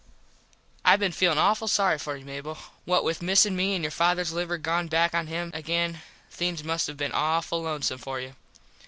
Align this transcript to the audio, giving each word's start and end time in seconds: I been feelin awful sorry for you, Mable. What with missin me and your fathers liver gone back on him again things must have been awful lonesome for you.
I 0.83 0.95
been 0.95 1.11
feelin 1.11 1.37
awful 1.37 1.67
sorry 1.67 1.99
for 1.99 2.15
you, 2.17 2.25
Mable. 2.25 2.57
What 2.85 3.03
with 3.03 3.21
missin 3.21 3.55
me 3.55 3.75
and 3.75 3.83
your 3.83 3.91
fathers 3.91 4.33
liver 4.33 4.57
gone 4.57 4.87
back 4.87 5.13
on 5.13 5.27
him 5.27 5.51
again 5.53 6.01
things 6.31 6.63
must 6.63 6.87
have 6.87 6.97
been 6.97 7.11
awful 7.11 7.61
lonesome 7.61 7.99
for 7.99 8.19
you. 8.19 8.33